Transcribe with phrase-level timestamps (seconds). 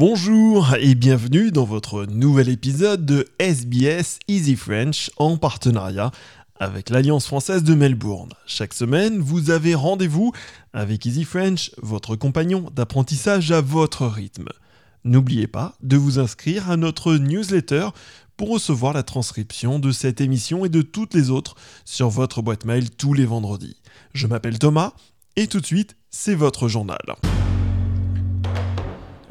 [0.00, 6.10] Bonjour et bienvenue dans votre nouvel épisode de SBS Easy French en partenariat
[6.58, 8.30] avec l'Alliance française de Melbourne.
[8.46, 10.32] Chaque semaine, vous avez rendez-vous
[10.72, 14.48] avec Easy French, votre compagnon d'apprentissage à votre rythme.
[15.04, 17.88] N'oubliez pas de vous inscrire à notre newsletter
[18.38, 22.64] pour recevoir la transcription de cette émission et de toutes les autres sur votre boîte
[22.64, 23.76] mail tous les vendredis.
[24.14, 24.94] Je m'appelle Thomas
[25.36, 26.96] et tout de suite, c'est votre journal.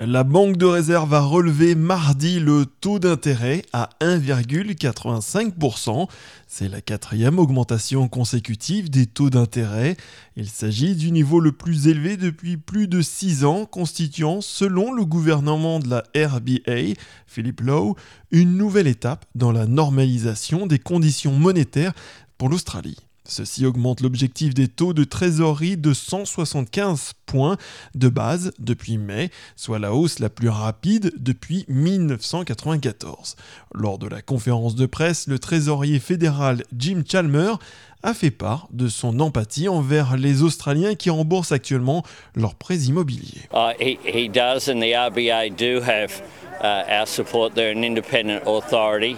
[0.01, 6.07] La Banque de réserve a relevé mardi le taux d'intérêt à 1,85%.
[6.47, 9.97] C'est la quatrième augmentation consécutive des taux d'intérêt.
[10.37, 15.03] Il s'agit du niveau le plus élevé depuis plus de 6 ans, constituant, selon le
[15.03, 16.93] gouvernement de la RBA,
[17.27, 17.97] Philippe Lowe,
[18.31, 21.91] une nouvelle étape dans la normalisation des conditions monétaires
[22.37, 22.99] pour l'Australie.
[23.29, 27.57] Ceci augmente l'objectif des taux de trésorerie de 175 points
[27.93, 33.35] de base depuis mai, soit la hausse la plus rapide depuis 1994.
[33.75, 37.53] Lors de la conférence de presse, le trésorier fédéral Jim Chalmer
[38.01, 42.03] a fait part de son empathie envers les Australiens qui remboursent actuellement
[42.35, 43.47] leurs prêts immobiliers.
[43.53, 46.23] Uh, he, he does, and the RBA do have
[46.61, 47.53] uh, our support.
[47.53, 49.17] They're an independent authority.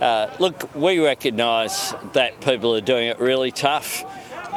[0.00, 4.04] Uh, look, we recognise that people are doing it really tough,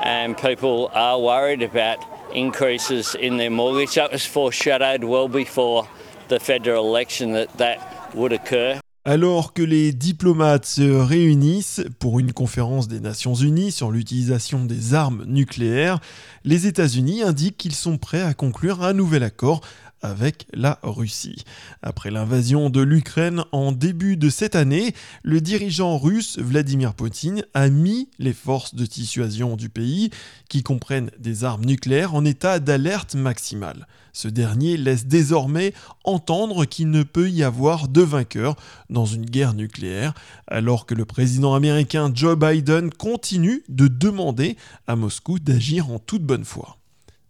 [0.04, 3.96] and people are worried about increases in their mortgage.
[3.96, 5.88] That was foreshadowed well before
[6.30, 7.80] the federal election that that
[8.14, 8.80] would occur.
[9.06, 14.94] Alors que les diplomates se réunissent pour une conférence des Nations Unies sur l'utilisation des
[14.94, 16.00] armes nucléaires,
[16.46, 19.60] les États-Unis indiquent qu'ils sont prêts à conclure un nouvel accord
[20.04, 21.44] avec la Russie.
[21.82, 27.70] Après l'invasion de l'Ukraine en début de cette année, le dirigeant russe Vladimir Poutine a
[27.70, 30.12] mis les forces de dissuasion du pays,
[30.50, 33.88] qui comprennent des armes nucléaires, en état d'alerte maximale.
[34.12, 38.56] Ce dernier laisse désormais entendre qu'il ne peut y avoir de vainqueur
[38.90, 40.14] dans une guerre nucléaire,
[40.48, 46.24] alors que le président américain Joe Biden continue de demander à Moscou d'agir en toute
[46.24, 46.78] bonne foi.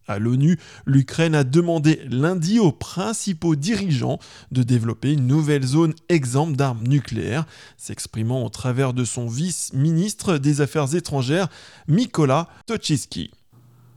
[0.07, 4.19] À l'ONU, l'Ukraine a demandé lundi aux principaux dirigeants
[4.51, 7.45] de développer une nouvelle zone exempte d'armes nucléaires,
[7.77, 11.47] s'exprimant au travers de son vice-ministre des Affaires étrangères,
[11.87, 13.31] Mykola Tochiski.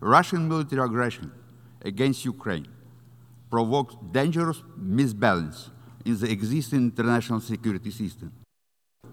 [0.01, 1.29] Russian military aggression
[1.85, 2.67] against Ukraine
[3.51, 5.73] provokes dangerous misbalance
[6.07, 8.31] in the existing international security system.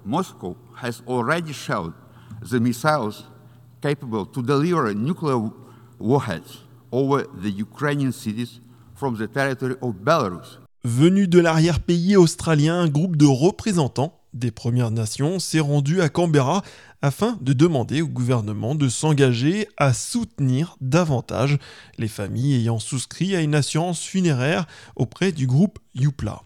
[0.05, 1.93] Moscow has already shown
[2.41, 3.23] the missiles
[3.81, 5.49] capable to deliver nuclear
[5.97, 8.61] warheads over the Ukrainian cities
[8.95, 10.59] from the territory of Belarus.
[10.85, 16.61] Venu de l'arrière-pays australien, un groupe de représentants des Premières Nations s'est rendu à Canberra
[17.01, 21.57] afin de demander au gouvernement de s'engager à soutenir davantage
[21.97, 24.65] les familles ayant souscrit à une assurance funéraire
[24.95, 26.43] auprès du groupe Youpla.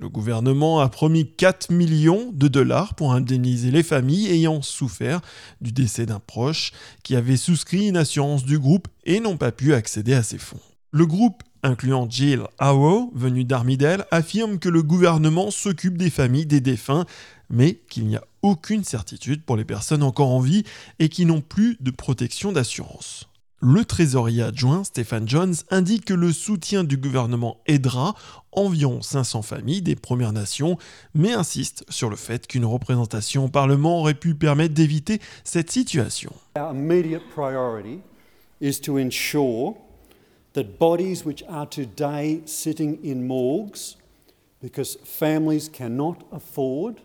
[0.00, 5.20] Le gouvernement a promis 4 millions de dollars pour indemniser les familles ayant souffert
[5.60, 6.70] du décès d'un proche
[7.02, 10.60] qui avait souscrit une assurance du groupe et n'ont pas pu accéder à ces fonds.
[10.92, 16.60] Le groupe, incluant Jill Howe, venu d'Armidale, affirme que le gouvernement s'occupe des familles des
[16.60, 17.04] défunts,
[17.50, 20.62] mais qu'il n'y a aucune certitude pour les personnes encore en vie
[21.00, 23.28] et qui n'ont plus de protection d'assurance.
[23.60, 28.14] Le trésorier adjoint Stéphane Jones indique que le soutien du gouvernement aidera
[28.52, 30.78] environ 500 familles des Premières Nations,
[31.12, 36.32] mais insiste sur le fait qu'une représentation au Parlement aurait pu permettre d'éviter cette situation.
[36.56, 37.98] Our immediate priority
[38.60, 39.74] is to ensure
[40.52, 43.96] that bodies which are today sitting in morgues
[44.62, 47.00] because families cannot afford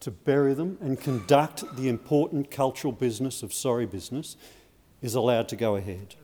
[0.00, 4.36] to bury them and conduct the important cultural business of sorry business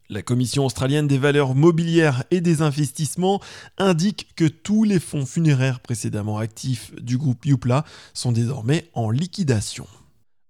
[0.08, 3.40] la Commission australienne des valeurs mobilières et des investissements
[3.78, 7.84] indique que tous les fonds funéraires précédemment actifs du groupe Youpla
[8.14, 9.86] sont désormais en liquidation.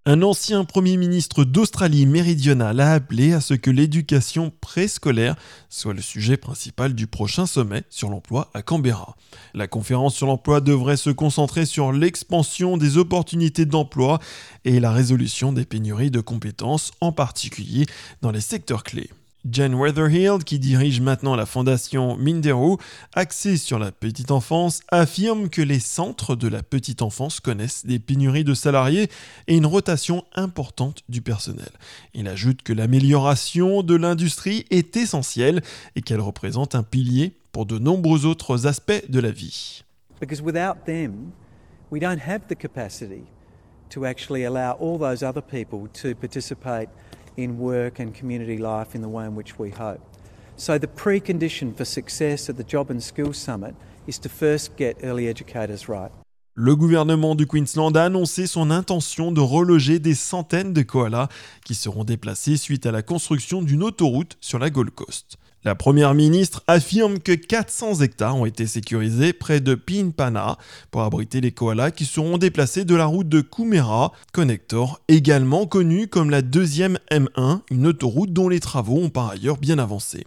[0.04, 5.36] Un ancien Premier ministre d'Australie méridionale a appelé à ce que l'éducation préscolaire
[5.68, 9.14] soit le sujet principal du prochain sommet sur l'emploi à Canberra.
[9.54, 14.18] La conférence sur l'emploi devrait se concentrer sur l'expansion des opportunités d'emploi
[14.64, 17.86] et la résolution des pénuries de compétences, en particulier
[18.22, 19.10] dans les secteurs clés.
[19.50, 22.78] Jen Weatherhill, qui dirige maintenant la fondation Mindero,
[23.14, 27.98] axée sur la petite enfance, affirme que les centres de la petite enfance connaissent des
[27.98, 29.10] pénuries de salariés
[29.48, 31.70] et une rotation importante du personnel.
[32.14, 35.60] Il ajoute que l'amélioration de l'industrie est essentielle
[35.96, 39.82] et qu'elle représente un pilier pour de nombreux autres aspects de la vie.
[40.20, 41.32] Because without them,
[41.90, 43.24] we don't have the capacity
[43.90, 46.88] to actually allow all those other people to participate
[47.36, 50.00] in work and community life in the way in which we hope.
[50.56, 53.74] So, the precondition for success at the Job and Skills Summit
[54.06, 56.12] is to first get early educators right.
[56.54, 61.28] Le gouvernement du Queensland a annoncé son intention de reloger des centaines de koalas
[61.64, 65.38] qui seront déplacés suite à la construction d'une autoroute sur la Gold Coast.
[65.64, 70.58] La première ministre affirme que 400 hectares ont été sécurisés près de Pinpana
[70.90, 76.08] pour abriter les koalas qui seront déplacés de la route de Kumera Connector, également connue
[76.08, 80.26] comme la deuxième M1, une autoroute dont les travaux ont par ailleurs bien avancé.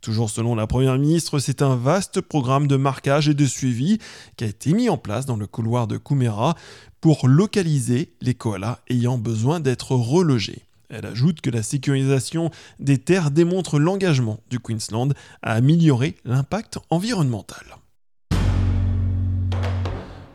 [0.00, 3.98] Toujours selon la Première ministre, c'est un vaste programme de marquage et de suivi
[4.36, 6.56] qui a été mis en place dans le couloir de Kumera
[7.00, 10.64] pour localiser les koalas ayant besoin d'être relogés.
[10.94, 17.64] Elle ajoute que la sécurisation des terres démontre l'engagement du Queensland à améliorer l'impact environnemental.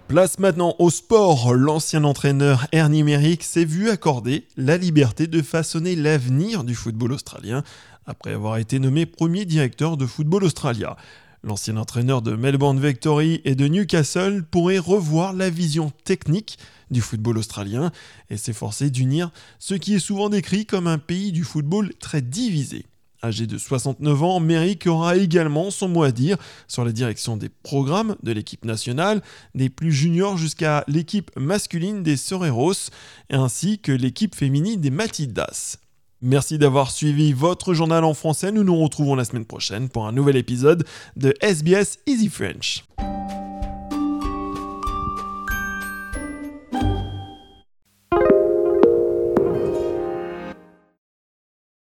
[0.08, 1.54] Place maintenant au sport.
[1.54, 7.62] L'ancien entraîneur Ernie Merrick s'est vu accorder la liberté de façonner l'avenir du football australien
[8.08, 10.98] après avoir été nommé premier directeur de Football Australia.
[11.44, 16.58] L'ancien entraîneur de Melbourne Victory et de Newcastle pourrait revoir la vision technique
[16.90, 17.92] du football australien
[18.30, 22.86] et s'efforcer d'unir ce qui est souvent décrit comme un pays du football très divisé.
[23.24, 26.38] Âgé de 69 ans, Merrick aura également son mot à dire
[26.68, 29.24] sur la direction des programmes de l'équipe nationale,
[29.56, 32.92] des plus juniors jusqu'à l'équipe masculine des Soreros,
[33.32, 35.78] ainsi que l'équipe féminine des Matildas.
[36.22, 38.52] Merci d'avoir suivi votre journal en français.
[38.52, 40.84] Nous nous retrouvons la semaine prochaine pour un nouvel épisode
[41.16, 42.86] de SBS Easy French.